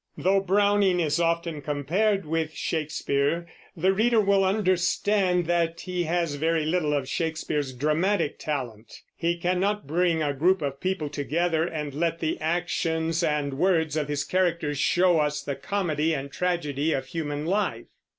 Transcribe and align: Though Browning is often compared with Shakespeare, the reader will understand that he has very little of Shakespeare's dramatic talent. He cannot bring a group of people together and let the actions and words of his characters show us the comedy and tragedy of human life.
Though 0.17 0.39
Browning 0.39 0.99
is 0.99 1.19
often 1.19 1.61
compared 1.61 2.25
with 2.25 2.55
Shakespeare, 2.55 3.45
the 3.77 3.93
reader 3.93 4.19
will 4.19 4.43
understand 4.43 5.45
that 5.45 5.81
he 5.81 6.05
has 6.05 6.37
very 6.37 6.65
little 6.65 6.91
of 6.95 7.07
Shakespeare's 7.07 7.71
dramatic 7.71 8.39
talent. 8.39 8.91
He 9.15 9.37
cannot 9.37 9.85
bring 9.85 10.23
a 10.23 10.33
group 10.33 10.63
of 10.63 10.79
people 10.81 11.09
together 11.09 11.65
and 11.67 11.93
let 11.93 12.17
the 12.17 12.39
actions 12.41 13.21
and 13.21 13.53
words 13.59 13.95
of 13.95 14.07
his 14.07 14.23
characters 14.23 14.79
show 14.79 15.19
us 15.19 15.43
the 15.43 15.55
comedy 15.55 16.15
and 16.15 16.31
tragedy 16.31 16.93
of 16.93 17.05
human 17.05 17.45
life. 17.45 17.85